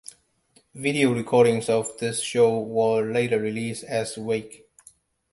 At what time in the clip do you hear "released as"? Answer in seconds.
3.39-4.17